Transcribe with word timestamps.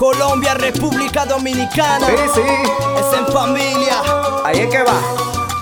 Colombia, 0.00 0.54
República 0.54 1.26
Dominicana. 1.26 2.06
Sí, 2.06 2.14
sí. 2.36 2.40
Es 2.40 3.18
en 3.18 3.26
familia. 3.26 4.00
Ahí 4.46 4.60
es 4.60 4.70
que 4.70 4.82
va. 4.82 4.98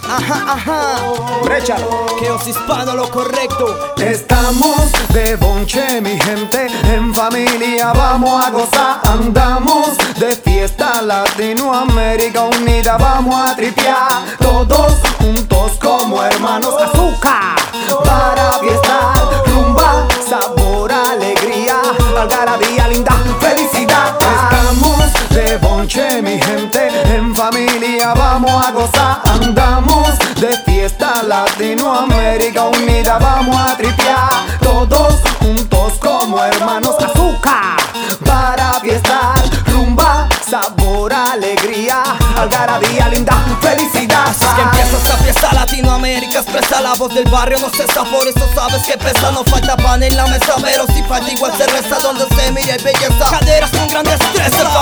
Ajá, 0.09 0.53
ajá. 0.53 0.97
Brechalo. 1.43 2.07
Que 2.21 2.31
os 2.31 2.47
hispano 2.47 2.95
lo 2.95 3.11
correcto. 3.11 3.95
Estamos 3.97 4.93
de 5.13 5.35
bonche, 5.35 6.01
mi 6.01 6.17
gente. 6.21 6.69
En 6.85 7.13
familia 7.13 7.93
vamos 7.93 8.47
a 8.47 8.51
gozar. 8.51 9.01
Andamos 9.03 9.99
de 10.21 10.37
fiesta. 10.37 11.03
Latinoamérica 11.03 12.45
unida. 12.45 12.97
Vamos 12.97 13.35
a 13.51 13.57
tripear. 13.57 14.37
Todos 14.39 15.01
juntos 15.19 15.73
como 15.83 16.23
hermanos. 16.23 16.75
Azúcar. 16.81 17.57
Para 18.05 18.53
fiesta. 18.61 19.15
Rumba, 19.47 20.07
sabor, 20.31 20.93
alegría. 20.93 21.83
Algarabía 22.17 22.88
En 26.61 27.37
familia 27.37 28.15
vamos 28.15 28.51
a 28.67 28.73
gozar. 28.73 29.21
Andamos 29.25 30.19
de 30.41 30.51
fiesta. 30.67 31.23
Latinoamérica 31.23 32.65
unida. 32.65 33.17
Vamos 33.19 33.57
a 33.57 33.77
tripear. 33.77 34.29
Todos 34.61 35.21
juntos 35.39 35.93
como 36.01 36.43
hermanos. 36.43 36.97
Azúcar. 36.99 37.77
Para 38.27 38.73
fiesta. 38.81 39.35
Rumba, 39.67 40.29
sabor, 40.51 41.13
alegría. 41.13 42.03
Algarabía 42.37 43.09
linda. 43.09 43.35
Felicidad. 43.61 44.25
Es 44.29 44.39
que 44.39 44.63
empieza 44.63 44.97
esta 44.97 45.17
fiesta 45.19 45.53
Latinoamérica 45.53 46.41
Expresa 46.41 46.81
la 46.81 46.95
voz 46.95 47.15
del 47.15 47.25
barrio, 47.25 47.59
no 47.59 47.69
cesa 47.71 48.05
Por 48.05 48.27
eso 48.27 48.49
sabes 48.55 48.83
que 48.87 48.97
pesa, 48.97 49.31
no 49.33 49.45
falta 49.45 49.77
pan 49.77 50.03
en 50.03 50.17
la 50.17 50.27
mesa 50.27 50.55
Pero 50.63 50.87
si 50.87 51.03
falta 51.03 51.31
igual 51.31 51.53
cerveza 51.57 51.97
donde 52.03 52.27
se 52.35 52.53
mira 52.53 52.77
y 52.77 52.83
belleza 52.83 53.25
Caderas 53.31 53.71
con 53.71 53.89
gran 53.89 54.05
destreza 54.05 54.78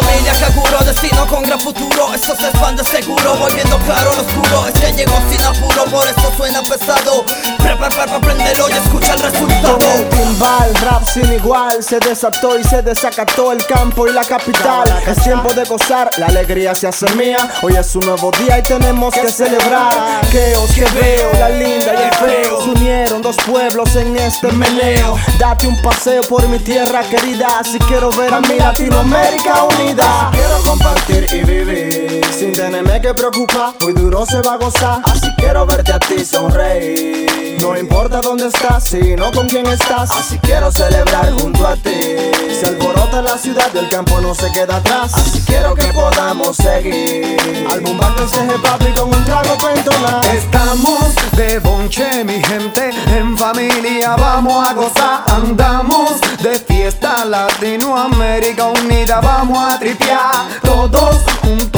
Eso 2.26 2.34
se 2.34 2.48
expande 2.48 2.82
seguro, 2.82 3.36
volviendo 3.36 3.78
claro 3.78 4.10
lo 4.12 4.20
oscuro 4.22 4.75
Que 4.86 4.92
llegó 4.92 5.18
sin 5.28 5.44
apuro, 5.44 5.84
por 5.86 6.06
eso 6.06 6.32
suena 6.36 6.62
pesado. 6.62 7.24
Prepara 7.58 7.88
para 7.88 8.16
aprenderlo 8.16 8.68
y 8.68 8.72
escucha 8.72 9.14
el 9.14 9.18
resultado. 9.18 9.78
Timbal, 10.10 10.74
rap 10.76 11.02
sin 11.12 11.32
igual 11.32 11.82
Se 11.82 11.98
desató 11.98 12.56
y 12.56 12.62
se 12.62 12.82
desacató 12.82 13.50
el 13.50 13.66
campo 13.66 14.06
y 14.06 14.12
la 14.12 14.22
capital. 14.22 14.84
Es 15.04 15.24
tiempo 15.24 15.52
de 15.54 15.64
gozar, 15.64 16.12
la 16.18 16.26
alegría 16.26 16.72
se 16.76 16.86
hace 16.86 17.12
mía. 17.16 17.38
Hoy 17.62 17.74
es 17.74 17.96
un 17.96 18.06
nuevo 18.06 18.30
día 18.38 18.58
y 18.60 18.62
tenemos 18.62 19.12
que 19.12 19.28
celebrar. 19.28 20.20
Que 20.30 20.54
os 20.54 20.70
que 20.70 20.84
veo, 20.84 21.32
la 21.40 21.48
linda 21.48 21.92
y 21.92 22.02
el 22.04 22.14
feo. 22.14 22.62
Se 22.62 22.70
unieron 22.70 23.22
dos 23.22 23.36
pueblos 23.44 23.96
en 23.96 24.16
este 24.16 24.52
meneo. 24.52 25.16
Date 25.40 25.66
un 25.66 25.82
paseo 25.82 26.22
por 26.22 26.46
mi 26.48 26.60
tierra 26.60 27.02
querida 27.02 27.48
Si 27.64 27.78
quiero 27.80 28.10
ver 28.10 28.32
a 28.32 28.40
mi 28.40 28.56
Latinoamérica 28.56 29.64
unida. 29.64 30.30
Quiero 30.32 30.62
compartir 30.62 31.26
y 31.32 31.42
vivir 31.42 32.24
Sin 32.32 32.52
tenerme 32.52 33.00
que 33.00 33.12
preocupar, 33.14 33.74
muy 33.80 33.92
duro 33.92 34.24
se 34.24 34.40
va 34.42 34.54
a 34.54 34.56
gozar 34.56 34.75
Así 35.04 35.28
quiero 35.36 35.64
verte 35.66 35.92
a 35.92 35.98
ti 35.98 36.24
sonreír 36.24 37.56
No 37.60 37.76
importa 37.76 38.20
dónde 38.20 38.48
estás, 38.48 38.84
sino 38.84 39.30
con 39.32 39.48
quién 39.48 39.66
estás 39.66 40.10
Así 40.10 40.38
quiero 40.38 40.70
celebrar 40.70 41.32
junto 41.32 41.66
a 41.66 41.74
ti 41.76 42.16
Se 42.58 42.66
alborota 42.66 43.22
la 43.22 43.38
ciudad, 43.38 43.74
el 43.74 43.88
campo 43.88 44.20
no 44.20 44.34
se 44.34 44.50
queda 44.52 44.76
atrás 44.76 45.14
Así 45.14 45.42
quiero 45.46 45.74
que 45.74 45.86
podamos 45.92 46.56
seguir 46.56 47.36
Algún 47.70 47.96
bar 47.96 48.14
que 48.16 48.58
papi 48.58 48.92
con 48.92 49.14
un 49.14 49.24
trago 49.24 49.56
para 49.56 49.74
entonar 49.74 50.26
Estamos 50.34 51.16
de 51.36 51.58
bonche, 51.58 52.24
mi 52.24 52.42
gente. 52.42 52.90
En 53.14 53.36
familia 53.36 54.16
vamos 54.16 54.66
a 54.66 54.72
gozar. 54.72 55.22
Andamos 55.26 56.18
de 56.42 56.58
fiesta. 56.58 57.26
Latinoamérica 57.26 58.68
unida. 58.68 59.20
Vamos 59.20 59.58
a 59.58 59.78
tripear. 59.78 60.48
Todos 60.62 61.16
juntos 61.42 61.75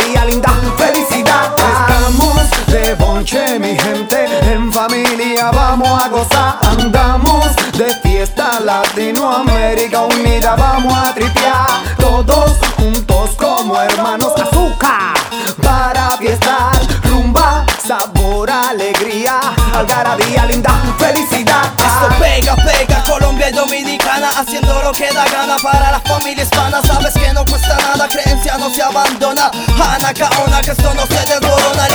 Algarabía 0.00 0.24
linda. 0.24 0.50
Felicidad. 0.76 1.52
Estamos 1.56 2.66
de 2.66 2.94
bonche, 2.94 3.58
mi 3.58 3.76
gente. 3.76 4.24
En 4.50 4.72
familia 4.72 5.50
vamos 5.50 6.02
a 6.02 6.08
gozar. 6.08 6.58
Andamos 6.62 7.46
de 7.76 7.94
fiesta. 8.02 8.60
Latinoamérica 8.60 10.02
unida. 10.02 10.56
Vamos 10.56 10.94
a 10.94 11.12
tripear. 11.14 11.66
Todos 11.98 12.52
juntos 12.76 13.30
como 13.36 13.80
hermanos. 13.80 14.32
Azúcar. 14.40 15.14
Para 15.62 16.12
fiesta. 16.12 16.70
Rumba, 17.04 17.66
sabor, 17.86 18.50
alegría. 18.50 19.38
Algarabía 19.74 20.46
linda. 20.46 20.70
Felicidad. 20.98 21.64
Esto 21.76 22.08
pega, 22.18 22.56
pega, 22.56 22.89
Dominicana 23.52 24.28
Haciendo 24.36 24.82
lo 24.82 24.92
que 24.92 25.12
da 25.12 25.24
gana 25.26 25.56
para 25.56 25.92
la 25.92 26.00
familia 26.00 26.44
hispana 26.44 26.80
Sabes 26.86 27.14
que 27.14 27.32
no 27.32 27.44
cuesta 27.44 27.76
nada, 27.76 28.08
creencia 28.08 28.56
no 28.58 28.70
se 28.70 28.82
abandona. 28.82 29.50
Ana 29.82 30.12
Kaona, 30.14 30.60
que 30.60 30.70
esto 30.70 30.94
no 30.94 31.06
se 31.06 31.24
desmorona 31.26 31.88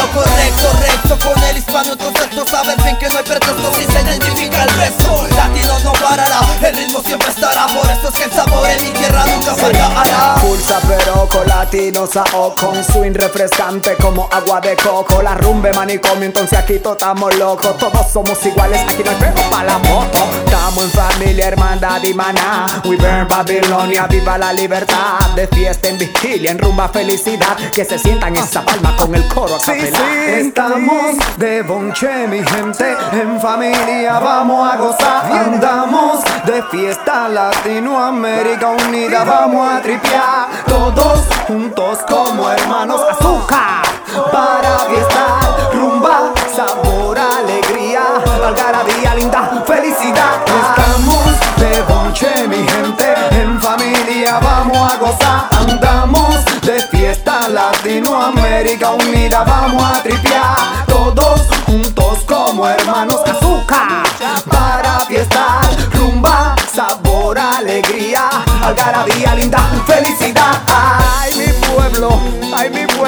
Con 11.27 11.47
latino 11.47 12.07
sao 12.07 12.55
Con 12.55 12.83
swing 12.83 13.13
refrescante 13.13 13.95
como 13.95 14.29
agua 14.31 14.61
de 14.61 14.75
coco. 14.75 15.21
La 15.21 15.35
rumbe 15.35 15.71
manicomio, 15.73 16.25
entonces 16.25 16.57
aquí 16.57 16.79
todos 16.79 16.97
estamos 16.97 17.35
locos. 17.37 17.77
Todos 17.77 18.07
somos 18.11 18.45
iguales, 18.45 18.81
aquí 18.81 19.03
no 19.03 19.11
hay 19.11 19.17
pego 19.17 19.49
para 19.49 19.63
la 19.63 19.77
moto 19.79 20.19
Estamos 20.45 20.83
en 20.83 20.91
familia, 20.91 21.47
hermandad 21.47 22.03
y 22.03 22.13
maná. 22.13 22.81
We 22.85 22.97
burn 22.97 23.27
Babilonia, 23.27 24.07
viva 24.07 24.37
la 24.37 24.53
libertad. 24.53 25.29
De 25.35 25.47
fiesta 25.47 25.89
en 25.89 25.97
vigilia, 25.97 26.51
en 26.51 26.59
rumba 26.59 26.89
felicidad. 26.89 27.57
Que 27.73 27.85
se 27.85 27.97
sientan 27.97 28.35
esa 28.35 28.63
palma 28.63 28.95
con 28.97 29.13
el 29.15 29.27
coro 29.27 29.55
a 29.55 29.59
capelar 29.59 30.09
Estamos 30.29 31.15
de 31.37 31.61
bonche, 31.63 32.27
mi 32.27 32.43
gente. 32.43 32.95
En 33.11 33.39
familia 33.39 34.19
vamos 34.19 34.73
a 34.73 34.77
gozar. 34.77 35.31
Andamos 35.31 36.23
de 36.45 36.63
fiesta 36.63 37.27
Latinoamérica 37.29 38.69
unida 38.69 39.23
Vamos 39.23 39.69
a 39.71 39.81
tripear. 39.81 40.47
Todos 40.67 41.04
juntos 41.47 41.99
como 42.07 42.49
hermanos. 42.49 43.01
Azúcar 43.09 43.83
Para 44.31 44.79
fiesta 44.89 45.39
Rumba, 45.73 46.33
sabor, 46.55 47.17
alegría 47.17 48.01
Algarabía 48.43 49.15
linda, 49.15 49.63
felicidad. 49.65 50.41
Estamos 50.45 51.35
de 51.57 51.81
bonche, 51.83 52.47
mi 52.47 52.67
gente 52.67 53.13
En 53.31 53.61
familia 53.61 54.39
vamos 54.39 54.93
a 54.93 54.97
gozar. 54.97 55.49
Andamos 55.51 56.43
de 56.61 56.79
fiesta 56.87 57.47
Latinoamérica 57.49 58.91
unida 58.91 59.43
Vamos 59.43 59.83
a 59.83 60.01
tripear. 60.01 60.85
Todos 60.87 61.41
juntos 61.65 62.19
como 62.27 62.67
hermanos. 62.67 63.21
Azúcar 63.25 64.03
Para 64.49 64.99
fiesta 65.01 65.61
Rumba, 65.93 66.55
sabor, 66.73 67.37
alegría 67.37 68.29
Algarabía 68.63 69.34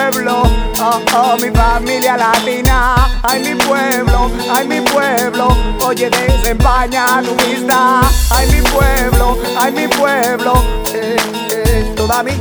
Oh, 0.10 1.04
oh, 1.16 1.38
mi 1.42 1.50
familia 1.52 2.16
latina. 2.16 2.96
Ay 3.24 3.42
mi 3.44 3.56
pueblo, 3.56 4.32
ay 4.56 4.66
mi 4.66 4.80
pueblo. 4.80 5.50
Oye 5.86 6.10
desempaña 6.10 7.22
tu 7.24 7.36
vista. 7.46 8.00
Ay 8.32 8.48
mi 8.52 8.62
pueblo, 8.62 9.38
ay 9.60 9.72
mi 9.74 9.88
pueblo. 9.90 10.54
Eh, 10.94 11.18
eh, 11.52 11.94
Toda 11.98 12.24
mi 12.24 12.32